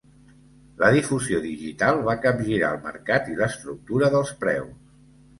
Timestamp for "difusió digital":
0.93-1.99